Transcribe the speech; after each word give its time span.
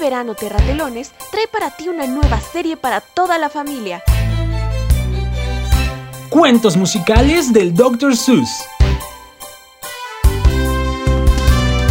verano 0.00 0.34
Terratelones 0.34 1.12
trae 1.30 1.46
para 1.46 1.70
ti 1.70 1.88
una 1.88 2.06
nueva 2.06 2.40
serie 2.40 2.76
para 2.76 3.00
toda 3.00 3.38
la 3.38 3.48
familia. 3.50 4.02
Cuentos 6.30 6.76
musicales 6.76 7.52
del 7.52 7.74
Dr. 7.74 8.16
Seuss. 8.16 8.64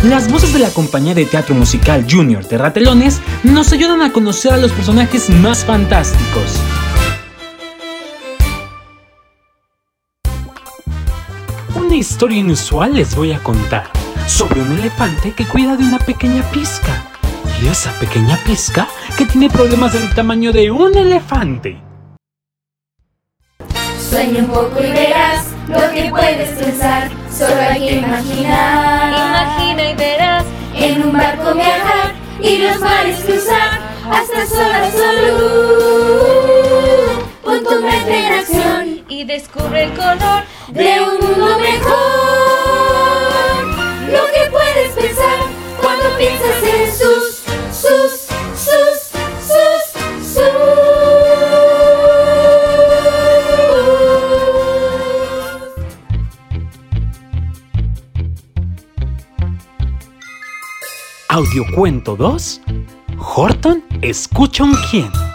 Las 0.03 0.31
voces 0.31 0.53
de 0.53 0.59
la 0.59 0.69
compañía 0.69 1.13
de 1.13 1.25
teatro 1.25 1.53
musical 1.53 2.05
Junior 2.09 2.43
Terratelones 2.45 3.21
nos 3.43 3.71
ayudan 3.73 4.01
a 4.01 4.11
conocer 4.11 4.53
a 4.53 4.57
los 4.57 4.71
personajes 4.71 5.29
más 5.29 5.63
fantásticos. 5.65 6.59
Una 11.75 11.95
historia 11.95 12.37
inusual 12.37 12.95
les 12.95 13.13
voy 13.13 13.33
a 13.33 13.39
contar 13.43 13.91
sobre 14.25 14.61
un 14.61 14.71
elefante 14.71 15.33
que 15.33 15.45
cuida 15.45 15.75
de 15.75 15.83
una 15.83 15.99
pequeña 15.99 16.43
pizca. 16.51 17.18
Y 17.61 17.67
esa 17.67 17.91
pequeña 17.99 18.37
pizca 18.45 18.87
que 19.17 19.25
tiene 19.25 19.49
problemas 19.49 19.91
del 19.93 20.13
tamaño 20.15 20.51
de 20.53 20.71
un 20.71 20.97
elefante. 20.97 21.81
Sueña 24.09 24.39
un 24.39 24.47
poco 24.47 24.79
y 24.79 24.91
verás 24.91 25.45
lo 25.67 25.91
que 25.91 26.09
puedes 26.09 26.49
pensar. 26.57 27.09
Solo 27.31 27.61
hay 27.69 27.79
que 27.79 27.95
imaginar. 27.97 29.13
Imagina 29.13 29.91
y 29.91 29.95
verás 29.95 30.45
En 30.73 31.03
un 31.03 31.13
barco 31.13 31.53
viajar 31.53 32.13
y 32.41 32.57
los 32.57 32.79
mares 32.79 33.19
cruzar 33.25 33.79
hasta 34.09 34.45
sola 34.45 34.89
salud. 34.91 36.29
Pon 37.43 37.63
tu 37.63 37.81
mente 37.81 38.25
en 38.25 38.33
acción 38.33 39.03
y 39.09 39.25
descubre 39.25 39.83
el 39.83 39.91
color 39.93 40.43
de 40.69 41.01
un 41.01 41.19
mundo 41.19 41.59
mejor. 41.59 43.19
Lo 44.07 44.25
que 44.33 44.49
puedes 44.49 44.91
pensar 44.93 45.39
cuando 45.81 46.05
piensas 46.17 46.63
en 46.63 46.91
sus, 46.97 47.28
sus, 47.89 48.11
sus, 48.55 48.99
sus, 49.47 50.33
sus. 50.33 50.43
Audiocuento 61.29 62.15
2. 62.15 62.61
Horton 63.17 63.83
escucha 64.01 64.63
un 64.63 64.75
quién. 64.89 65.28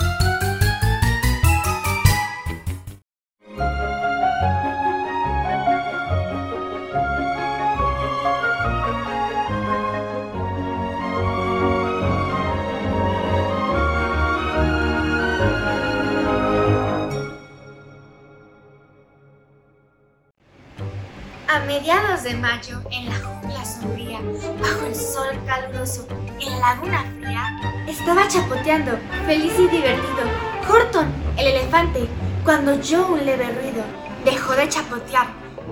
Mayo, 22.44 22.82
en 22.90 23.06
la 23.06 23.14
jungla 23.14 23.64
sombría, 23.64 24.20
bajo 24.60 24.86
el 24.86 24.94
sol 24.94 25.34
caluroso, 25.46 26.06
en 26.38 26.50
la 26.52 26.74
laguna 26.74 27.02
fría, 27.18 27.84
estaba 27.88 28.28
chapoteando, 28.28 28.98
feliz 29.24 29.54
y 29.58 29.66
divertido, 29.68 30.24
Horton, 30.68 31.06
el 31.38 31.46
elefante, 31.46 32.06
cuando 32.44 32.74
oyó 32.74 33.06
un 33.08 33.24
leve 33.24 33.46
ruido. 33.46 33.82
Dejó 34.26 34.52
de 34.56 34.68
chapotear, 34.68 35.28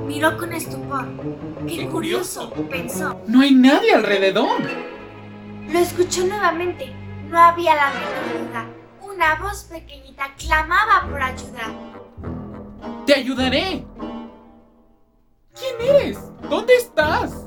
miró 0.06 0.38
con 0.38 0.54
estupor. 0.54 1.06
¡Qué, 1.66 1.76
¡Qué 1.76 1.88
curioso! 1.88 2.48
curioso! 2.48 2.70
pensó. 2.70 3.20
No 3.26 3.42
hay 3.42 3.52
nadie 3.54 3.92
alrededor. 3.94 4.62
Lo 5.68 5.78
escuchó 5.78 6.24
nuevamente. 6.24 6.90
No 7.28 7.38
había 7.38 7.74
la 7.74 7.90
menor 7.90 8.48
duda. 8.48 8.66
Una 9.02 9.34
voz 9.36 9.64
pequeñita 9.64 10.34
clamaba 10.38 11.06
por 11.08 11.22
ayuda. 11.22 11.64
Te 13.06 13.14
ayudaré. 13.14 13.84
¿Quién 15.54 15.96
eres? 15.96 16.31
¿Dónde 16.48 16.74
estás? 16.76 17.46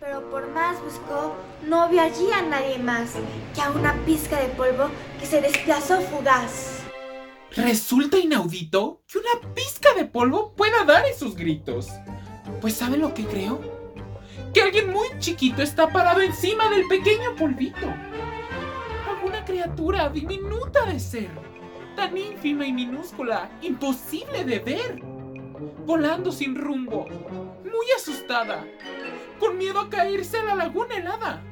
Pero 0.00 0.28
por 0.30 0.48
más 0.50 0.80
buscó, 0.82 1.34
no 1.66 1.88
vio 1.88 2.00
allí 2.00 2.30
a 2.32 2.42
nadie 2.42 2.78
más 2.78 3.12
que 3.54 3.60
a 3.60 3.70
una 3.70 3.94
pizca 4.04 4.40
de 4.40 4.48
polvo 4.48 4.88
que 5.18 5.26
se 5.26 5.40
desplazó 5.40 6.00
fugaz. 6.02 6.82
Resulta 7.56 8.18
inaudito 8.18 9.02
que 9.06 9.18
una 9.18 9.54
pizca 9.54 9.92
de 9.94 10.04
polvo 10.04 10.54
pueda 10.54 10.84
dar 10.84 11.04
esos 11.06 11.34
gritos. 11.34 11.88
Pues 12.60 12.74
¿sabe 12.74 12.96
lo 12.96 13.12
que 13.14 13.26
creo? 13.26 13.60
Que 14.54 14.62
alguien 14.62 14.90
muy 14.90 15.08
chiquito 15.18 15.62
está 15.62 15.88
parado 15.88 16.20
encima 16.20 16.70
del 16.70 16.86
pequeño 16.86 17.34
polvito. 17.36 17.92
Alguna 19.08 19.44
criatura 19.44 20.08
diminuta 20.08 20.86
de 20.86 21.00
ser. 21.00 21.30
Tan 21.96 22.16
ínfima 22.16 22.66
y 22.66 22.72
minúscula, 22.72 23.50
imposible 23.60 24.44
de 24.44 24.58
ver. 24.60 25.17
Volando 25.86 26.30
sin 26.30 26.54
rumbo, 26.54 27.06
muy 27.64 27.86
asustada, 27.96 28.64
con 29.40 29.58
miedo 29.58 29.80
a 29.80 29.90
caerse 29.90 30.38
a 30.38 30.44
la 30.44 30.54
laguna 30.54 30.96
helada. 30.96 31.42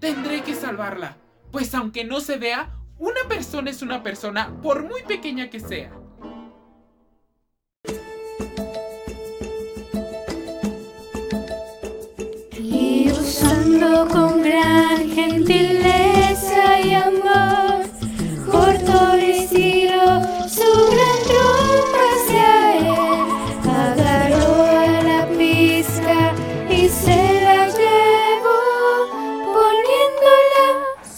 Tendré 0.00 0.42
que 0.42 0.54
salvarla, 0.54 1.16
pues 1.50 1.74
aunque 1.74 2.04
no 2.04 2.20
se 2.20 2.38
vea, 2.38 2.74
una 2.98 3.24
persona 3.28 3.70
es 3.70 3.82
una 3.82 4.02
persona 4.02 4.54
por 4.62 4.84
muy 4.84 5.02
pequeña 5.02 5.50
que 5.50 5.60
sea. 5.60 5.92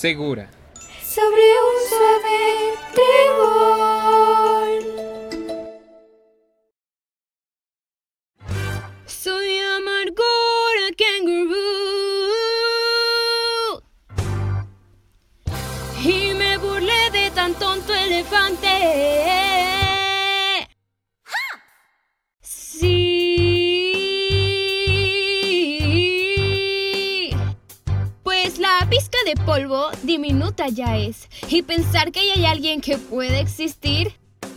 Segura. 0.07 0.49
De 29.27 29.35
polvo 29.45 29.91
diminuta 30.05 30.69
ya 30.69 30.97
es 30.97 31.29
Y 31.49 31.63
pensar 31.63 32.13
que 32.13 32.21
hay 32.21 32.47
alguien 32.47 32.81
que 32.81 32.97
puede 32.97 33.41
existir 33.41 34.15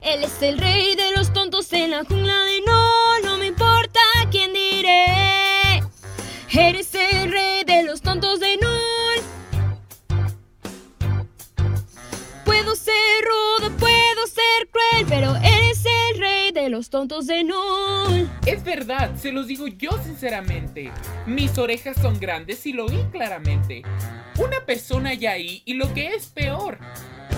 él 0.00 0.22
es 0.22 0.40
el 0.40 0.58
rey 0.58 0.94
de 0.94 1.10
los 1.16 1.32
tontos 1.32 1.72
en 1.72 1.90
la 1.90 2.04
jungla 2.04 2.44
de 2.44 2.60
no, 2.64 3.18
no 3.24 3.38
me 3.38 3.46
importa 3.46 3.98
quién 4.30 4.52
diré. 4.52 5.82
Eres 6.52 6.94
el 6.94 7.32
rey 7.32 7.64
de 7.64 7.82
los 7.82 8.00
tontos 8.02 8.38
de 8.38 8.56
no. 8.58 8.68
Puedo 12.44 12.76
ser 12.76 12.94
rudo, 13.24 13.76
puedo 13.78 14.26
ser 14.28 14.68
cruel, 14.70 15.06
pero 15.08 15.34
rey 15.36 15.55
de 16.60 16.70
los 16.70 16.90
tontos 16.90 17.26
de 17.26 17.44
no. 17.44 18.06
Es 18.46 18.64
verdad, 18.64 19.14
se 19.16 19.32
los 19.32 19.46
digo 19.46 19.66
yo 19.66 19.90
sinceramente. 20.02 20.90
Mis 21.26 21.56
orejas 21.58 21.96
son 22.00 22.18
grandes 22.18 22.64
y 22.66 22.72
lo 22.72 22.86
vi 22.86 22.98
claramente. 23.12 23.82
Una 24.38 24.64
persona 24.64 25.10
hay 25.10 25.26
ahí 25.26 25.62
y 25.64 25.74
lo 25.74 25.92
que 25.92 26.14
es 26.14 26.26
peor. 26.26 26.78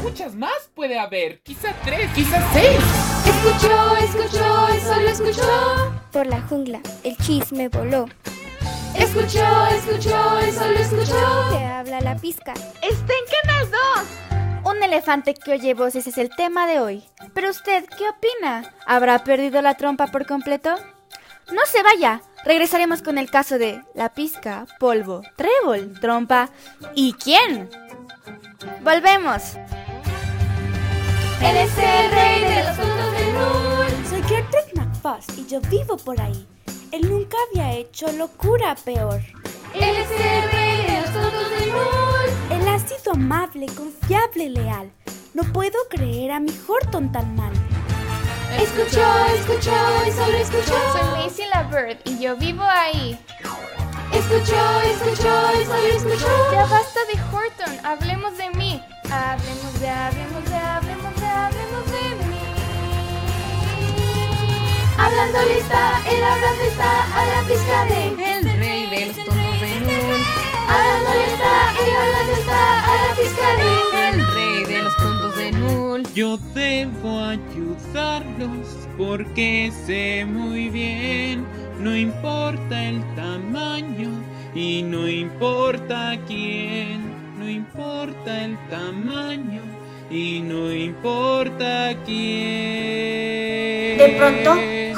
Muchas 0.03 0.35
más 0.37 0.71
puede 0.75 0.99
haber, 0.99 1.41
quizá 1.41 1.75
tres, 1.85 2.09
quizá 2.15 2.47
seis. 2.53 2.79
Escuchó, 3.27 3.97
escuchó, 3.97 4.77
y 4.77 4.81
solo 4.81 5.09
escuchó. 5.09 6.01
Por 6.13 6.27
la 6.27 6.41
jungla, 6.43 6.81
el 7.03 7.17
chisme 7.17 7.69
voló. 7.69 8.07
Escuchó, 8.97 9.67
escuchó, 9.67 10.49
y 10.49 10.53
solo 10.53 10.79
escuchó. 10.79 11.51
Te 11.51 11.65
habla 11.65 12.01
la 12.01 12.17
pizca. 12.17 12.55
¡Está 12.55 13.13
en 13.13 13.43
Canal 13.43 13.71
2! 13.71 14.28
Un 14.79 14.85
elefante 14.85 15.35
que 15.35 15.51
oye 15.51 15.75
voces 15.75 16.07
es 16.07 16.19
el 16.19 16.31
tema 16.31 16.69
de 16.69 16.79
hoy. 16.79 17.03
Pero 17.35 17.51
usted, 17.51 17.85
¿qué 17.99 18.09
opina? 18.09 18.73
¿Habrá 18.87 19.25
perdido 19.25 19.61
la 19.61 19.75
trompa 19.75 20.07
por 20.07 20.25
completo? 20.25 20.73
No 21.53 21.63
se 21.67 21.83
vaya. 21.83 22.23
Regresaremos 22.45 23.03
con 23.03 23.19
el 23.19 23.29
caso 23.29 23.59
de 23.59 23.83
la 23.95 24.15
pizca, 24.15 24.67
polvo, 24.79 25.23
trébol, 25.35 25.99
trompa 26.01 26.51
y 26.95 27.13
quién. 27.15 27.69
Volvemos. 28.85 29.55
Él 31.43 31.57
es 31.57 31.77
el 31.77 32.11
rey 32.13 32.41
de 32.43 32.63
los 32.63 32.77
tontos 32.77 33.13
del 33.19 33.33
mundo. 33.33 34.09
Soy 34.09 34.23
Gertrude 34.23 34.73
McFast 34.77 35.39
y 35.39 35.47
yo 35.47 35.61
vivo 35.63 35.97
por 35.97 36.21
ahí. 36.21 36.47
Él 36.93 37.11
nunca 37.11 37.37
había 37.51 37.73
hecho 37.73 38.13
locura 38.13 38.77
peor. 38.77 39.21
Él 39.75 39.97
es 39.97 40.11
el 40.13 40.51
rey 40.53 40.87
de 40.87 41.01
los 41.01 41.13
tontos 41.13 41.51
del 41.51 41.69
Nul. 41.73 42.08
Él 42.61 42.69
ha 42.69 42.79
sido 42.79 43.13
amable, 43.13 43.67
confiable 43.67 44.45
y 44.45 44.49
leal. 44.49 44.91
No 45.33 45.45
puedo 45.53 45.79
creer 45.89 46.33
a 46.33 46.41
mi 46.41 46.53
Horton 46.67 47.13
tan 47.13 47.37
mal. 47.37 47.53
Escuchó, 48.61 49.07
escuchó 49.37 49.77
y 50.07 50.11
solo 50.11 50.37
escuchó. 50.37 50.75
Soy 50.93 51.25
Macy 51.25 51.43
la 51.53 51.63
Bird 51.65 51.99
y 52.05 52.19
yo 52.19 52.37
vivo 52.37 52.65
ahí. 52.65 53.19
Escuchó, 54.13 54.81
escuchó 54.81 55.33
y 55.61 55.65
solo 55.67 55.87
escuchó. 55.87 56.53
Ya 56.53 56.67
basta 56.67 57.01
de 57.13 57.21
Horton, 57.31 57.87
hablemos 57.87 58.37
de 58.37 58.51
mí. 58.51 58.83
Hablemos 59.11 59.81
de, 59.81 59.89
hablemos 59.89 60.45
de, 60.45 60.57
hablemos 60.57 61.21
de, 61.21 61.27
hablemos 61.27 61.85
de 61.93 62.25
mí. 62.27 62.39
Hablándole 64.99 65.59
está, 65.59 66.01
él 66.11 66.25
hablando 66.25 66.63
está 66.65 67.21
a 67.21 67.27
la 67.27 67.49
pizca 67.49 67.85
de. 67.85 68.09
El 68.39 68.59
rey 68.59 68.91
de 68.91 69.07
los 69.07 69.48
a 69.61 69.67
la 73.03 73.15
de. 73.15 73.23
El 74.09 74.27
rey 74.35 74.65
de 74.65 74.83
los 74.83 74.97
tontos 74.97 75.37
de 75.37 75.53
Nul. 75.53 76.03
Yo 76.15 76.39
debo 76.55 77.21
ayudarlos 77.25 78.89
porque 78.97 79.73
sé 79.87 80.25
muy 80.25 80.69
bien, 80.69 81.45
no 81.81 81.97
importa 81.97 82.85
el 82.85 83.03
tamaño 83.15 84.11
y 84.55 84.83
no 84.83 85.09
importa 85.09 86.19
quién, 86.27 87.13
no 87.39 87.49
importa 87.49 88.45
el 88.45 88.57
tamaño 88.69 89.63
y 90.11 90.41
no 90.41 90.73
importa 90.73 91.95
quién. 92.05 93.99
De 93.99 94.15
pronto, 94.17 94.53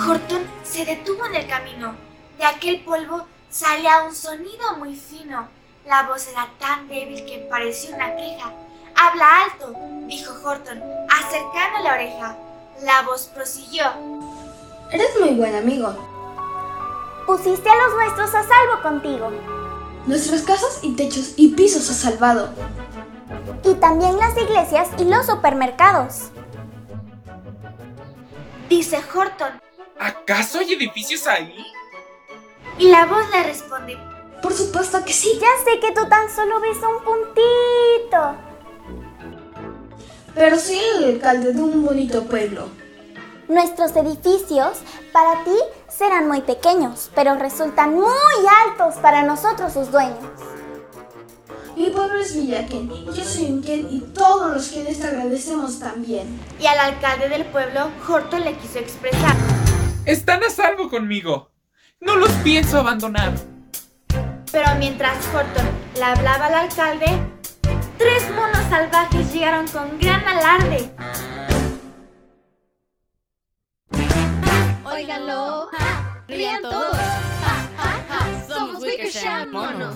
Horton 0.07 0.43
se 0.63 0.85
detuvo 0.85 1.27
en 1.27 1.37
el 1.37 1.47
camino. 1.47 1.95
De 2.39 2.45
aquel 2.47 2.81
polvo 2.81 3.27
salía 3.51 4.05
un 4.05 4.15
sonido 4.15 4.77
muy 4.79 4.95
fino. 4.95 5.49
La 5.87 6.05
voz 6.05 6.29
era 6.29 6.49
tan 6.59 6.89
débil 6.89 7.25
que 7.25 7.47
parecía 7.51 7.95
una 7.95 8.15
queja. 8.15 8.53
Habla 8.95 9.45
alto, 9.45 9.75
dijo 10.07 10.33
Horton, 10.45 10.83
acercando 11.09 11.83
la 11.83 11.95
oreja. 11.95 12.37
La 12.83 13.03
voz 13.03 13.31
prosiguió. 13.35 13.85
Eres 14.91 15.11
muy 15.21 15.31
buen 15.31 15.55
amigo. 15.55 15.95
Pusiste 17.27 17.69
a 17.69 17.77
los 17.77 17.95
nuestros 17.95 18.35
a 18.35 18.43
salvo 18.43 18.83
contigo. 18.83 19.31
Nuestras 20.07 20.43
casas 20.43 20.81
y 20.83 20.95
techos 20.95 21.35
y 21.37 21.49
pisos 21.49 21.91
has 21.91 21.97
salvado. 21.97 22.51
Y 23.65 23.75
también 23.75 24.17
las 24.17 24.37
iglesias 24.37 24.89
y 24.99 25.05
los 25.05 25.27
supermercados. 25.27 26.31
Dice 28.69 29.01
Horton. 29.15 29.61
¿Acaso 29.99 30.59
hay 30.61 30.73
edificios 30.73 31.27
ahí? 31.27 31.55
Y 32.81 32.89
la 32.89 33.05
voz 33.05 33.29
le 33.31 33.43
responde. 33.43 33.99
Por 34.41 34.55
supuesto 34.55 35.05
que 35.05 35.13
sí. 35.13 35.39
Ya 35.39 35.49
sé 35.65 35.79
que 35.81 35.93
tú 35.93 36.09
tan 36.09 36.31
solo 36.35 36.61
ves 36.61 36.79
un 36.79 37.05
puntito. 37.05 38.37
Pero 40.35 40.59
soy 40.59 40.79
el 40.97 41.05
alcalde 41.05 41.53
de 41.53 41.61
un 41.61 41.85
bonito 41.85 42.25
pueblo. 42.25 42.69
Nuestros 43.49 43.95
edificios 43.97 44.79
para 45.13 45.45
ti 45.45 45.57
serán 45.89 46.27
muy 46.27 46.41
pequeños, 46.41 47.11
pero 47.15 47.35
resultan 47.35 47.97
muy 47.97 48.07
altos 48.67 48.95
para 49.03 49.25
nosotros 49.25 49.75
sus 49.75 49.91
dueños. 49.91 50.25
Mi 51.77 51.91
pueblo 51.91 52.19
es 52.19 52.35
Villaquén 52.35 52.91
y 52.91 53.05
yo 53.05 53.25
soy 53.25 53.45
un 53.47 53.63
Ken 53.63 53.89
y 53.91 54.01
todos 54.15 54.55
los 54.55 54.69
Kenes 54.69 55.01
te 55.01 55.07
agradecemos 55.07 55.79
también. 55.81 56.41
Y 56.59 56.67
al 56.67 56.79
alcalde 56.79 57.29
del 57.29 57.45
pueblo, 57.45 57.91
Horton 58.09 58.43
le 58.43 58.57
quiso 58.57 58.79
expresar. 58.79 59.37
Están 60.07 60.43
a 60.45 60.49
salvo 60.49 60.89
conmigo. 60.89 61.50
No 62.01 62.17
los 62.17 62.31
pienso 62.43 62.79
abandonar. 62.79 63.33
Pero 64.53 64.75
mientras 64.79 65.17
Horton 65.35 65.67
le 65.95 66.03
hablaba 66.03 66.47
al 66.47 66.55
alcalde, 66.55 67.07
tres 67.99 68.31
monos 68.35 68.63
salvajes 68.69 69.33
llegaron 69.33 69.69
con 69.69 69.99
gran 69.99 70.27
alarde. 70.27 70.91
Óiganlo, 74.85 75.69
rían 76.27 76.63
todos. 76.63 76.97
Ja, 76.97 77.69
ja, 77.77 78.05
ja. 78.09 78.49
Somos 78.49 78.83
Wickersham 78.83 79.51
monos. 79.51 79.95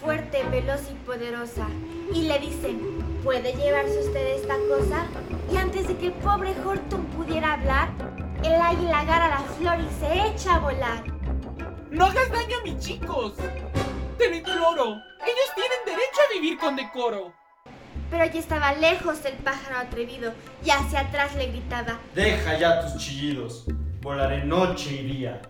Fuerte, 0.00 0.42
veloz 0.50 0.80
y 0.90 0.94
poderosa. 1.06 1.66
Y 2.14 2.22
le 2.22 2.38
dicen, 2.38 2.80
¿puede 3.22 3.52
llevarse 3.54 3.98
usted 3.98 4.36
esta 4.36 4.54
cosa? 4.68 5.06
Y 5.52 5.56
antes 5.56 5.88
de 5.88 5.96
que 5.96 6.06
el 6.06 6.12
pobre 6.14 6.54
Horton 6.64 7.04
pudiera 7.06 7.54
hablar, 7.54 7.90
el 8.44 8.54
águila 8.54 9.00
agarra 9.00 9.28
la 9.28 9.40
flor 9.40 9.78
y 9.80 9.88
se 10.00 10.28
echa 10.28 10.56
a 10.56 10.58
volar. 10.60 11.04
¡No 11.90 12.06
hagas 12.06 12.30
daño 12.30 12.58
a 12.60 12.64
mis 12.64 12.78
chicos! 12.78 13.34
¡Te 14.16 14.30
lo 14.30 14.36
imploro! 14.36 14.84
¡Ellos 14.86 15.50
tienen 15.54 15.78
derecho 15.84 16.20
a 16.28 16.32
vivir 16.32 16.58
con 16.58 16.76
decoro! 16.76 17.32
Pero 18.10 18.24
ya 18.24 18.40
estaba 18.40 18.72
lejos 18.72 19.24
el 19.24 19.34
pájaro 19.34 19.78
atrevido 19.78 20.32
y 20.64 20.70
hacia 20.70 21.00
atrás 21.00 21.34
le 21.36 21.46
gritaba, 21.46 21.98
Deja 22.14 22.58
ya 22.58 22.80
tus 22.80 22.96
chillidos. 22.96 23.66
Volaré 24.00 24.44
noche 24.44 24.92
y 24.92 25.06
día. 25.06 25.42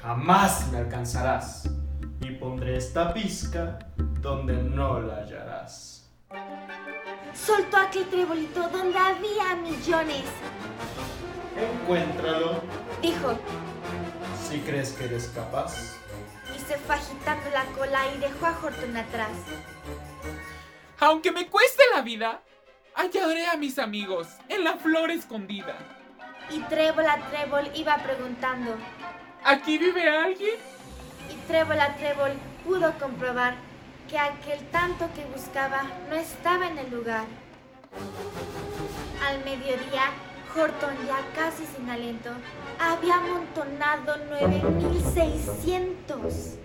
Jamás 0.00 0.70
me 0.72 0.78
alcanzarás. 0.78 1.68
Y 2.20 2.30
pondré 2.32 2.76
esta 2.76 3.12
pizca 3.14 3.78
donde 4.20 4.54
no 4.54 5.00
la 5.00 5.18
hallarás. 5.18 6.10
soltó 7.34 7.76
aquel 7.76 8.06
trebolito 8.08 8.68
donde 8.68 8.98
había 8.98 9.54
millones. 9.56 10.24
Encuéntralo 11.56 12.60
Dijo, 13.02 13.38
si 14.48 14.58
crees 14.60 14.92
que 14.92 15.04
eres 15.06 15.28
capaz. 15.34 15.96
y 16.54 16.58
se 16.60 16.76
fue 16.78 16.94
agitando 16.96 17.50
la 17.50 17.64
cola 17.76 18.00
y 18.14 18.18
dejó 18.18 18.46
a 18.46 18.58
Horton 18.62 18.96
atrás. 18.96 19.30
Aunque 21.00 21.30
me 21.32 21.46
cueste 21.48 21.82
la 21.94 22.02
vida, 22.02 22.42
hallaré 22.94 23.46
a 23.46 23.56
mis 23.56 23.78
amigos 23.78 24.28
en 24.48 24.64
la 24.64 24.74
flor 24.76 25.10
escondida. 25.10 25.76
Y 26.50 26.60
trébol 26.62 27.06
a 27.06 27.18
trébol 27.28 27.70
iba 27.74 27.96
preguntando, 27.98 28.76
¿Aquí 29.44 29.78
vive 29.78 30.08
alguien? 30.08 30.56
Y 31.30 31.34
trébol 31.46 31.80
a 31.80 31.94
trébol 31.96 32.32
pudo 32.64 32.92
comprobar 32.98 33.54
que 34.08 34.18
aquel 34.18 34.64
tanto 34.70 35.08
que 35.14 35.24
buscaba 35.26 35.82
no 36.08 36.16
estaba 36.16 36.66
en 36.66 36.78
el 36.78 36.90
lugar. 36.90 37.26
Al 39.26 39.44
mediodía, 39.44 40.10
Horton, 40.54 40.94
ya 41.06 41.18
casi 41.34 41.66
sin 41.66 41.90
aliento, 41.90 42.30
había 42.78 43.16
amontonado 43.16 44.16
9600. 44.30 46.58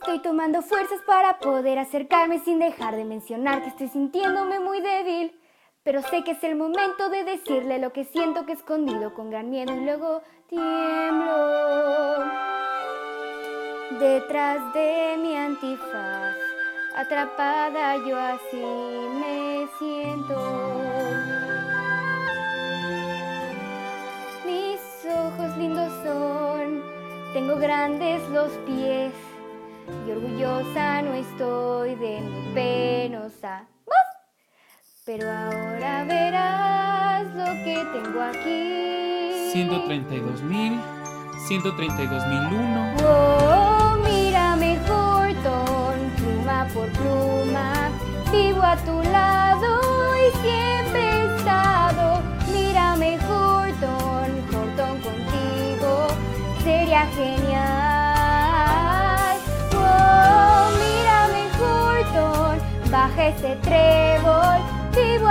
Estoy 0.00 0.20
tomando 0.20 0.62
fuerzas 0.62 0.98
para 1.06 1.38
poder 1.40 1.78
acercarme 1.78 2.38
sin 2.38 2.58
dejar 2.58 2.96
de 2.96 3.04
mencionar 3.04 3.62
que 3.62 3.68
estoy 3.68 3.88
sintiéndome 3.88 4.58
muy 4.58 4.80
débil. 4.80 5.38
Pero 5.82 6.00
sé 6.00 6.24
que 6.24 6.30
es 6.30 6.42
el 6.42 6.56
momento 6.56 7.10
de 7.10 7.22
decirle 7.22 7.78
lo 7.78 7.92
que 7.92 8.06
siento 8.06 8.46
que 8.46 8.52
he 8.52 8.54
escondido 8.54 9.12
con 9.12 9.28
gran 9.28 9.50
miedo 9.50 9.74
y 9.76 9.80
luego 9.80 10.22
tiemblo. 10.48 11.34
Detrás 14.00 14.72
de 14.72 15.18
mi 15.18 15.36
antifaz, 15.36 16.34
atrapada 16.96 17.96
yo 17.96 18.18
así 18.18 18.56
me 18.56 19.68
siento. 19.78 20.34
Mis 24.46 24.80
ojos 25.14 25.56
lindos 25.58 25.92
son, 26.02 26.82
tengo 27.34 27.56
grandes 27.56 28.26
los 28.30 28.50
pies. 28.64 29.12
Y 30.06 30.10
orgullosa 30.10 31.02
no 31.02 31.12
estoy 31.14 31.94
de 31.96 32.20
mi 32.20 32.54
penosa 32.54 33.66
voz. 33.86 33.94
Pero 35.04 35.30
ahora 35.30 36.04
verás 36.04 37.26
lo 37.34 37.46
que 37.64 37.84
tengo 37.92 38.22
aquí. 38.22 39.50
132 39.52 40.42
mil, 40.42 40.80
132 41.48 42.26
mil 42.28 42.58
uno. 42.60 42.94
Oh, 43.04 43.96
mírame, 44.04 44.78
Horton, 44.88 45.98
pluma 46.16 46.66
por 46.72 46.88
pluma, 46.92 47.90
vivo 48.30 48.62
a 48.62 48.76
tu 48.76 49.02
lado 49.10 49.80
y 50.16 50.30
siempre 50.38 51.02
he 51.02 51.36
estado. 51.36 52.22
Mírame, 52.52 53.18
Horton, 53.18 54.30
Horton 54.54 55.00
contigo, 55.00 56.06
sería 56.62 57.06
genial. 57.06 57.79
Ese 63.20 63.56
trébol, 63.56 64.60
vivo 64.94 65.28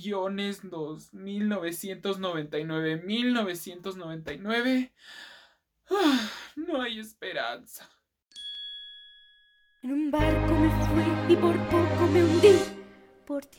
millones 0.00 0.60
dos 0.62 1.12
mil 1.12 1.46
novecientos 1.48 2.18
noventa 2.18 2.58
y 2.58 2.64
nueve 2.64 3.02
mil 3.04 3.34
novecientos 3.34 3.98
noventa 3.98 4.32
y 4.32 4.38
nueve. 4.38 4.92
Ah, 5.90 6.30
No 6.56 6.80
hay 6.80 6.98
esperanza. 7.00 7.86
En 9.82 9.92
un 9.92 10.10
barco 10.10 10.54
me 10.54 10.70
fui 10.86 11.34
y 11.34 11.36
por 11.36 11.54
poco 11.68 12.06
me 12.12 12.24
hundí 12.24 12.58
por 13.26 13.44
ti. 13.44 13.58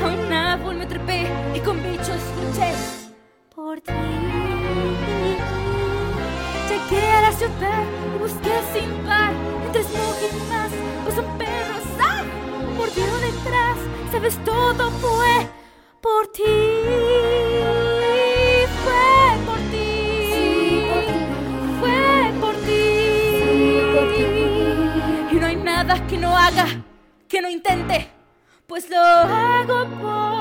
A 0.00 0.06
un 0.06 0.32
árbol 0.32 0.76
me 0.76 0.86
trepé 0.86 1.26
y 1.56 1.60
con 1.60 1.76
bichos 1.82 2.22
luché 2.36 2.72
por 3.52 3.80
ti. 3.80 3.92
Llegué 6.68 7.06
a 7.10 7.22
la 7.22 7.32
ciudad 7.32 7.84
y 8.14 8.18
busqué 8.18 8.62
sin 8.72 8.90
par 9.04 9.32
entre 9.66 9.82
todo 14.44 14.90
fue 14.90 15.48
por 16.00 16.28
ti. 16.28 16.42
Fue 18.84 19.38
por 19.46 19.58
ti. 19.70 20.86
Fue 21.80 22.32
por 22.40 22.54
ti. 22.64 22.84
Y 25.32 25.34
no 25.40 25.46
hay 25.46 25.56
nada 25.56 26.06
que 26.06 26.18
no 26.18 26.36
haga, 26.36 26.66
que 27.28 27.42
no 27.42 27.48
intente, 27.50 28.08
pues 28.66 28.88
lo 28.88 28.98
hago 29.00 29.86
por 30.00 30.31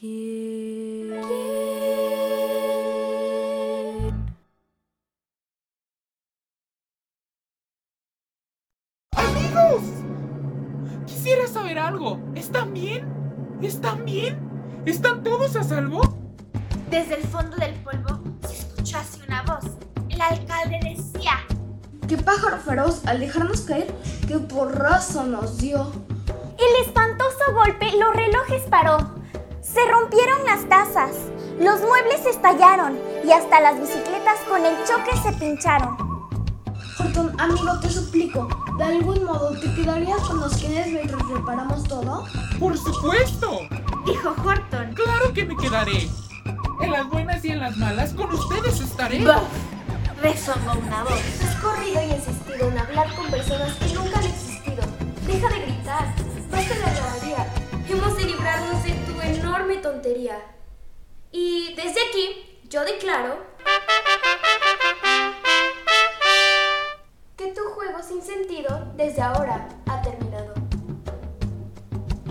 que... 0.00 1.20
¡Amigos! 9.14 9.82
Quisiera 11.06 11.46
saber 11.46 11.78
algo. 11.78 12.18
¿Están 12.34 12.72
bien? 12.72 13.06
¿Están 13.60 14.04
bien? 14.06 14.38
¿Están 14.86 15.22
todos 15.22 15.54
a 15.56 15.62
salvo? 15.62 16.00
Desde 16.88 17.16
el 17.16 17.24
fondo 17.24 17.56
del 17.56 17.74
polvo 17.74 18.22
se 18.48 18.54
escuchó 18.54 18.98
así 18.98 19.20
una 19.26 19.42
voz. 19.42 19.64
El 20.08 20.20
alcalde 20.20 20.80
decía, 20.82 21.32
¡Qué 22.08 22.16
pájaro 22.16 22.56
feroz! 22.58 23.06
Al 23.06 23.20
dejarnos 23.20 23.60
caer, 23.62 23.94
qué 24.26 24.38
porrazo 24.38 25.24
nos 25.24 25.58
dio. 25.58 25.92
El 26.58 26.86
espantoso 26.86 27.52
golpe 27.54 27.86
los 27.98 28.14
relojes 28.14 28.62
paró. 28.62 29.19
Se 29.72 29.80
rompieron 29.88 30.44
las 30.44 30.68
tazas, 30.68 31.12
los 31.60 31.80
muebles 31.80 32.26
estallaron 32.26 32.98
y 33.24 33.30
hasta 33.30 33.60
las 33.60 33.80
bicicletas 33.80 34.40
con 34.48 34.64
el 34.66 34.74
choque 34.84 35.16
se 35.22 35.32
pincharon. 35.34 35.96
Horton, 36.98 37.32
amigo, 37.38 37.78
te 37.80 37.88
suplico, 37.88 38.48
de 38.78 38.84
algún 38.84 39.22
modo, 39.24 39.52
¿te 39.60 39.72
quedarías 39.74 40.20
con 40.22 40.40
los 40.40 40.54
quienes 40.54 40.88
mientras 40.88 41.24
reparamos 41.28 41.84
todo? 41.84 42.24
¡Por 42.58 42.76
supuesto! 42.76 43.60
dijo 44.06 44.34
Horton. 44.44 44.92
¡Claro 44.94 45.32
que 45.32 45.44
me 45.44 45.56
quedaré! 45.56 46.08
En 46.80 46.90
las 46.90 47.08
buenas 47.08 47.44
y 47.44 47.50
en 47.50 47.60
las 47.60 47.76
malas, 47.76 48.12
con 48.14 48.34
ustedes 48.34 48.80
estaré. 48.80 49.24
Bah, 49.24 49.40
resonó 50.20 50.72
una 50.84 51.04
voz. 51.04 51.20
Has 51.44 51.54
corrido 51.56 52.02
y 52.02 52.10
insistido 52.12 52.68
en 52.68 52.76
hablar 52.78 53.14
con 53.14 53.30
personas 53.30 53.72
que 53.74 53.94
nunca 53.94 54.18
han 54.18 54.24
existido. 54.24 54.82
Deja 55.28 55.48
de 55.48 55.60
gritar. 55.60 56.14
Basta 56.50 56.74
de 56.74 57.19
tontería. 59.80 60.40
Y 61.32 61.74
desde 61.74 62.00
aquí, 62.08 62.60
yo 62.68 62.84
declaro 62.84 63.38
que 67.36 67.48
tu 67.48 67.62
juego 67.74 68.02
sin 68.02 68.22
sentido 68.22 68.92
desde 68.96 69.22
ahora 69.22 69.68
ha 69.86 70.02
terminado. 70.02 70.54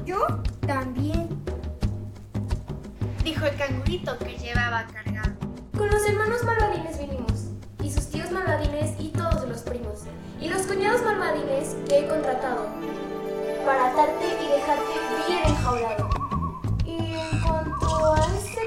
Yo 0.06 0.26
también. 0.66 1.30
dijo 3.24 3.46
el 3.46 3.56
cangurito 3.58 4.18
que 4.20 4.38
llevaba 4.38 4.86
cargado. 4.94 5.34
Con 5.78 5.90
los 5.90 6.06
hermanos 6.06 6.44
malvadines 6.44 6.98
vinimos, 7.00 7.52
y 7.82 7.92
sus 7.92 8.10
tíos 8.10 8.32
malvadines 8.32 9.00
y 9.00 9.10
todos 9.10 9.48
los 9.48 9.62
primos, 9.62 10.02
y 10.42 10.50
los 10.50 10.64
cuñados 10.64 11.02
malvadines 11.04 11.76
que 11.88 12.00
he 12.00 12.08
contratado, 12.08 12.68
para 13.66 13.92
atarte 13.92 14.26
y 14.44 14.48
dejarte 14.48 14.94
bien 15.28 15.44
enjaulado. 15.46 16.09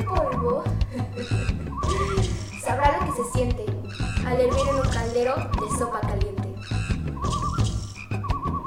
Polvo, 0.00 0.64
sabrá 2.64 2.98
lo 2.98 3.06
que 3.06 3.22
se 3.22 3.30
siente 3.32 3.66
al 4.26 4.40
hervir 4.40 4.68
en 4.68 4.76
un 4.76 4.88
caldero 4.88 5.36
de 5.36 5.78
sopa 5.78 6.00
caliente. 6.00 6.48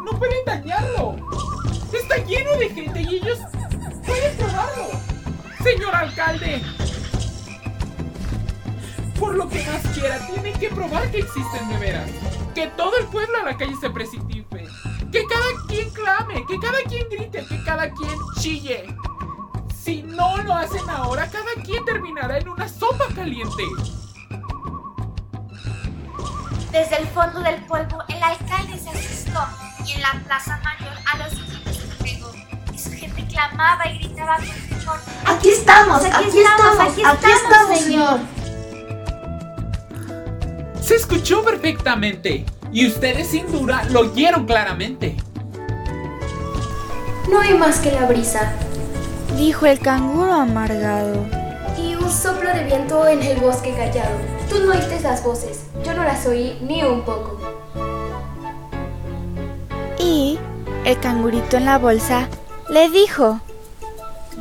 ¡No 0.04 0.18
pueden 0.18 0.46
dañarlo! 0.46 1.16
¡Está 1.92 2.18
lleno 2.18 2.52
de 2.58 2.70
gente 2.70 3.02
y 3.02 3.16
ellos 3.16 3.40
pueden 4.06 4.38
probarlo! 4.38 4.88
¡Señor 5.64 5.96
alcalde! 5.96 6.62
Por 9.20 9.36
lo 9.36 9.50
que 9.50 9.64
más 9.66 9.82
quiera, 9.94 10.20
tiene 10.28 10.54
que 10.54 10.70
probar 10.70 11.10
que 11.10 11.20
existen 11.20 11.70
de 11.70 11.78
veras. 11.80 12.10
Que 12.54 12.68
todo 12.68 12.98
el 12.98 13.06
pueblo 13.06 13.38
a 13.42 13.46
la 13.46 13.58
calle 13.58 13.76
se 13.80 13.90
precipite. 13.90 14.68
Que 15.12 15.26
cada 15.26 15.68
quien 15.68 15.90
clame, 15.92 16.46
que 16.46 16.60
cada 16.60 16.80
quien 16.88 17.10
grite, 17.10 17.46
que 17.46 17.64
cada 17.64 17.90
quien 17.92 18.18
chille. 18.40 18.86
Si 19.86 20.02
no 20.02 20.38
lo 20.38 20.56
hacen 20.56 20.90
ahora, 20.90 21.30
cada 21.30 21.64
quien 21.64 21.86
terminará 21.86 22.40
en 22.40 22.50
una 22.50 22.68
sopa 22.68 23.06
caliente. 23.16 23.62
Desde 26.72 26.98
el 26.98 27.08
fondo 27.10 27.40
del 27.42 27.64
polvo, 27.66 28.04
el 28.08 28.24
alcalde 28.24 28.80
se 28.80 28.90
asustó 28.90 29.42
y 29.86 29.92
en 29.92 30.02
la 30.02 30.24
plaza 30.26 30.60
mayor 30.64 30.92
a 31.06 31.18
los 31.20 31.40
gritos 31.40 31.78
se 31.78 32.04
pegó. 32.04 32.32
Y 32.74 32.80
su 32.80 32.90
gente 32.94 33.28
clamaba 33.28 33.88
y 33.88 34.00
gritaba 34.00 34.38
con 34.38 34.80
temor. 34.80 34.98
Aquí 35.28 35.50
estamos, 35.50 36.04
aquí, 36.04 36.40
estamos, 36.40 36.80
aquí 36.80 37.32
estamos, 37.32 37.80
señor. 37.80 38.20
Se 40.82 40.96
escuchó 40.96 41.44
perfectamente. 41.44 42.44
Y 42.72 42.88
ustedes 42.88 43.28
sin 43.28 43.52
duda 43.52 43.84
lo 43.92 44.00
oyeron 44.00 44.48
claramente. 44.48 45.16
No 47.30 47.40
hay 47.40 47.54
más 47.54 47.78
que 47.78 47.92
la 47.92 48.08
brisa 48.08 48.52
Dijo 49.38 49.66
el 49.66 49.80
canguro 49.80 50.34
amargado. 50.34 51.26
y 51.78 51.94
un 51.96 52.10
soplo 52.10 52.50
de 52.54 52.64
viento 52.64 53.06
en 53.08 53.22
el 53.22 53.38
bosque 53.40 53.74
callado. 53.74 54.16
Tú 54.50 54.60
no 54.60 54.72
oíste 54.72 55.00
las 55.02 55.22
voces, 55.24 55.66
yo 55.84 55.94
no 55.94 56.04
las 56.06 56.26
oí 56.26 56.58
ni 56.62 56.84
un 56.84 57.02
poco. 57.02 57.38
Y 60.00 60.40
el 60.86 61.00
cangurito 61.00 61.58
en 61.58 61.66
la 61.66 61.78
bolsa 61.78 62.30
le 62.70 62.90
dijo. 62.90 63.42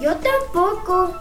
Yo 0.01 0.15
tampoco. 0.17 1.15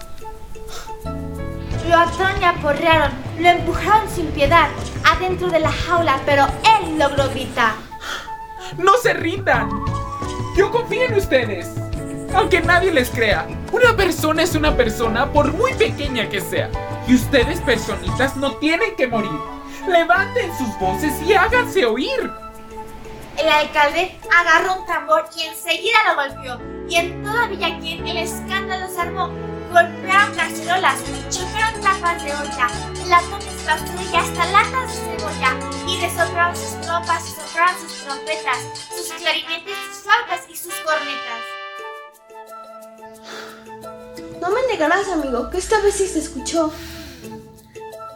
Lo 1.89 1.97
ataron 1.97 2.41
y 2.41 2.45
aporrearon, 2.45 3.11
lo 3.39 3.49
empujaron 3.49 4.07
sin 4.09 4.27
piedad 4.27 4.69
adentro 5.03 5.49
de 5.49 5.59
la 5.59 5.71
jaula, 5.71 6.19
pero 6.25 6.45
él 6.45 6.97
logró 6.99 7.27
gritar. 7.29 7.73
¡No 8.77 8.93
se 9.01 9.13
rindan! 9.13 9.69
Yo 10.55 10.71
confío 10.71 11.03
en 11.03 11.15
ustedes. 11.15 11.82
Aunque 12.35 12.61
nadie 12.61 12.91
les 12.91 13.09
crea, 13.09 13.47
una 13.71 13.95
persona 13.95 14.41
es 14.41 14.55
una 14.55 14.75
persona 14.75 15.31
por 15.31 15.53
muy 15.53 15.73
pequeña 15.75 16.27
que 16.29 16.41
sea. 16.41 16.69
Y 17.07 17.15
ustedes, 17.15 17.61
personitas, 17.61 18.35
no 18.37 18.53
tienen 18.55 18.95
que 18.95 19.07
morir. 19.07 19.39
Levanten 19.87 20.51
sus 20.57 20.79
voces 20.79 21.13
y 21.27 21.33
háganse 21.33 21.85
oír. 21.85 22.31
El 23.37 23.49
alcalde 23.49 24.17
agarró 24.35 24.81
un 24.81 24.85
tambor 24.85 25.25
y 25.37 25.43
enseguida 25.43 25.97
lo 26.07 26.15
golpeó. 26.15 26.59
Y 26.89 26.95
en 26.95 27.23
toda 27.23 27.47
Villaquien 27.47 28.07
el 28.07 28.17
escándalo 28.17 28.87
se 28.87 29.01
armó. 29.01 29.29
Golpearon 29.71 30.35
cacerolas, 30.35 31.01
chocaron 31.29 31.81
tapas 31.81 32.23
de 32.23 32.31
olla, 32.31 32.67
latones 33.09 33.57
de 33.57 33.65
basura 33.65 34.03
y 34.11 34.15
hasta 34.15 34.45
latas 34.45 34.87
de 34.87 35.17
cebolla. 35.17 35.55
Y 35.87 36.01
resoplaron 36.01 36.55
sus 36.55 36.81
trompas 36.81 37.27
y 37.27 37.31
sus 37.31 38.03
trompetas, 38.05 38.59
sus 38.95 39.13
clarinetes, 39.13 39.75
sus 39.91 40.03
flautas 40.03 40.41
y 40.49 40.55
sus 40.55 40.73
cornetas. 40.85 41.62
No 44.43 44.51
me 44.51 44.61
negarás, 44.67 45.07
amigo, 45.07 45.49
que 45.49 45.57
esta 45.57 45.79
vez 45.79 45.95
sí 45.95 46.05
se 46.05 46.19
escuchó. 46.19 46.69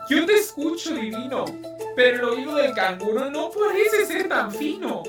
Yo 0.10 0.26
te 0.26 0.34
escucho, 0.34 0.94
divino. 0.94 1.46
Pero 1.96 2.18
el 2.18 2.24
oído 2.26 2.56
del 2.56 2.74
canguro 2.74 3.32
no 3.32 3.50
parece 3.50 4.06
ser 4.06 4.28
tan 4.28 4.52
fino. 4.52 5.04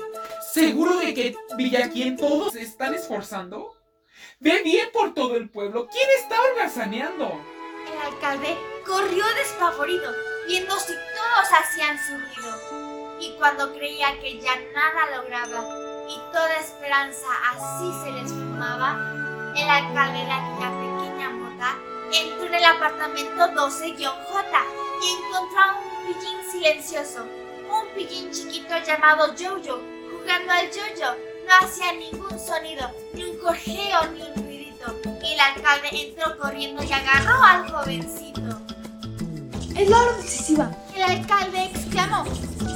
¿Seguro 0.53 0.95
de 0.95 1.13
que 1.13 1.35
Villaquien 1.57 2.15
todos 2.15 2.53
se 2.53 2.61
están 2.61 2.93
esforzando? 2.93 3.75
Ve 4.39 4.61
bien 4.63 4.87
por 4.93 5.13
todo 5.13 5.35
el 5.35 5.49
pueblo. 5.49 5.89
¿Quién 5.91 6.07
está 6.21 6.41
holgazaneando? 6.41 7.25
El 7.91 8.13
alcalde 8.13 8.57
corrió 8.87 9.25
despavorido, 9.43 10.13
viendo 10.47 10.79
si 10.79 10.93
todos 10.93 11.49
hacían 11.51 11.97
su 11.97 12.13
ruido. 12.13 13.19
Y 13.19 13.35
cuando 13.37 13.73
creía 13.73 14.17
que 14.21 14.39
ya 14.39 14.55
nada 14.73 15.17
lograba 15.17 15.67
y 16.07 16.17
toda 16.31 16.55
esperanza 16.61 17.27
así 17.51 17.91
se 18.05 18.11
les 18.13 18.31
fumaba, 18.31 19.53
el 19.53 19.69
alcalde 19.69 20.19
de 20.19 20.31
aquella 20.31 20.88
entró 22.11 22.45
en 22.45 22.55
el 22.55 22.63
apartamento 22.63 23.41
12-J 23.53 24.65
y 25.01 25.25
encontró 25.25 25.59
a 25.59 25.79
un 25.79 26.13
pillín 26.13 26.51
silencioso, 26.51 27.23
un 27.23 27.95
pillín 27.95 28.31
chiquito 28.31 28.73
llamado 28.85 29.33
Jojo, 29.37 29.79
jugando 30.11 30.51
al 30.51 30.69
yoyo. 30.71 31.15
No 31.47 31.65
hacía 31.65 31.93
ningún 31.93 32.39
sonido, 32.39 32.91
ni 33.13 33.23
un 33.23 33.37
corjeo, 33.39 34.07
ni 34.13 34.21
un 34.21 34.35
ruidito. 34.35 34.95
Y 35.23 35.33
el 35.33 35.39
alcalde 35.39 35.89
entró 35.91 36.37
corriendo 36.37 36.83
y 36.83 36.93
agarró 36.93 37.43
al 37.43 37.71
jovencito. 37.71 38.41
Es 39.75 39.89
la 39.89 39.97
hora 39.97 40.17
decisiva. 40.17 40.71
El 40.95 41.01
alcalde 41.03 41.71
exclamó. 41.73 42.25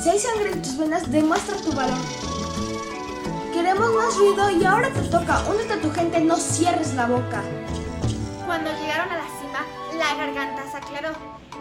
Si 0.02 0.10
hay 0.10 0.20
sangre 0.20 0.54
en 0.54 0.62
tus 0.62 0.78
venas, 0.78 1.12
demuestra 1.12 1.56
tu 1.58 1.72
valor. 1.74 1.98
Queremos 3.54 3.94
más 3.94 4.16
ruido 4.18 4.50
y 4.50 4.66
ahora 4.66 4.92
te 4.92 5.02
toca. 5.02 5.44
Únete 5.48 5.74
a 5.74 5.82
tu 5.82 5.92
gente, 5.92 6.20
no 6.22 6.36
cierres 6.36 6.94
la 6.96 7.06
boca. 7.06 7.44
Cuando 8.54 8.70
llegaron 8.80 9.12
a 9.12 9.18
la 9.18 9.40
cima, 9.40 9.66
la 9.98 10.14
garganta 10.14 10.70
se 10.70 10.78
aclaró. 10.78 11.10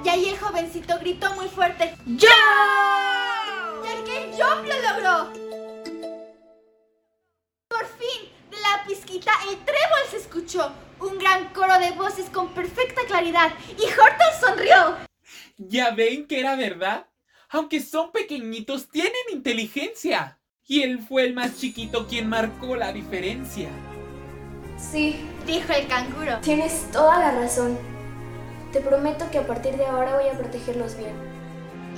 Y 0.04 0.10
ahí 0.10 0.28
el 0.28 0.38
jovencito 0.38 0.98
gritó 0.98 1.32
muy 1.32 1.48
fuerte. 1.48 1.96
¡Yo! 2.04 2.28
Y 3.82 3.88
el 3.88 4.04
que 4.04 4.30
Job 4.36 4.62
lo 4.66 4.78
logró. 4.90 5.32
Por 7.68 7.86
fin, 7.96 8.30
de 8.50 8.60
la 8.60 8.84
pizquita, 8.86 9.32
el 9.48 9.56
trébol 9.64 10.02
se 10.10 10.18
escuchó. 10.18 10.70
Un 11.00 11.16
gran 11.16 11.48
coro 11.54 11.78
de 11.78 11.92
voces 11.92 12.28
con 12.28 12.52
perfecta 12.52 13.00
claridad. 13.06 13.54
Y 13.70 13.84
Horton 13.86 14.38
sonrió. 14.38 14.98
¿Ya 15.56 15.92
ven 15.92 16.26
que 16.26 16.40
era 16.40 16.56
verdad? 16.56 17.08
Aunque 17.48 17.80
son 17.80 18.12
pequeñitos, 18.12 18.90
tienen 18.90 19.14
inteligencia. 19.32 20.38
Y 20.66 20.82
él 20.82 20.98
fue 20.98 21.24
el 21.24 21.32
más 21.32 21.58
chiquito 21.58 22.06
quien 22.06 22.28
marcó 22.28 22.76
la 22.76 22.92
diferencia. 22.92 23.70
Sí, 24.92 25.26
Dijo 25.46 25.72
el 25.72 25.88
canguro. 25.88 26.36
tienes 26.42 26.84
toda 26.92 27.18
la 27.18 27.30
razón. 27.30 27.78
Te 28.74 28.80
prometo 28.80 29.24
que 29.30 29.38
a 29.38 29.46
partir 29.46 29.76
de 29.78 29.86
ahora 29.86 30.16
voy 30.16 30.28
a 30.28 30.38
protegerlos 30.38 30.98
bien. 30.98 31.14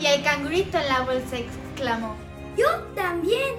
Y 0.00 0.06
el 0.06 0.22
cangurito 0.22 0.78
en 0.78 0.88
la 0.88 1.00
bolsa 1.00 1.36
exclamó. 1.36 2.14
Yo 2.56 2.66
también. 2.94 3.56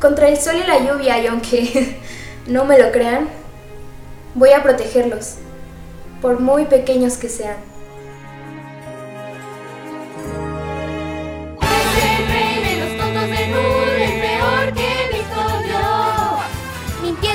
Contra 0.00 0.28
el 0.30 0.38
sol 0.38 0.56
y 0.56 0.66
la 0.66 0.78
lluvia, 0.78 1.18
y 1.18 1.26
aunque 1.26 1.98
no 2.46 2.64
me 2.64 2.78
lo 2.78 2.90
crean, 2.90 3.28
voy 4.34 4.52
a 4.52 4.62
protegerlos, 4.62 5.34
por 6.22 6.40
muy 6.40 6.64
pequeños 6.64 7.18
que 7.18 7.28
sean. 7.28 7.67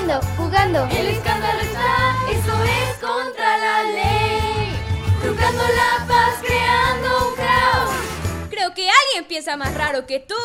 Mintiendo, 0.03 0.27
jugando. 0.37 0.85
El 0.91 1.07
escándalo 1.07 1.59
está, 1.61 2.15
eso 2.29 2.63
es 2.63 2.97
contra 2.99 3.57
la 3.57 3.83
ley. 3.83 4.75
Trucando 5.21 5.63
la 5.63 6.05
paz, 6.07 6.35
creando 6.41 7.29
un 7.29 7.35
caos. 7.35 7.91
Creo 8.49 8.73
que 8.73 8.89
alguien 8.89 9.25
piensa 9.27 9.55
más 9.55 9.73
raro 9.75 10.05
que 10.05 10.19
tú. 10.19 10.35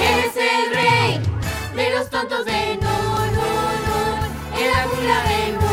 Eres 0.00 0.36
el 0.36 0.74
rey 0.74 1.20
de 1.74 1.90
los 1.96 2.10
tontos 2.10 2.44
de 2.44 2.76
Nur, 2.76 3.32
Nur, 3.32 3.72
Nur. 3.88 4.60
En 4.60 4.70
la 4.70 4.82
jungla 4.84 5.22
de 5.24 5.52
Nur, 5.52 5.71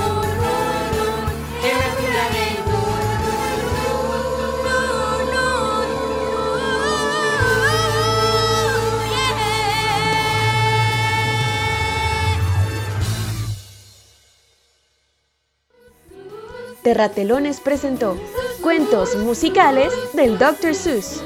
Terratelones 16.84 17.60
presentó 17.60 18.18
Cuentos 18.62 19.16
musicales 19.18 19.94
del 20.14 20.38
Dr. 20.38 20.74
Seuss. 20.74 21.22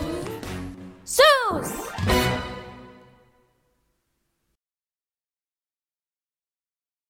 ¡Sus! 1.04 1.83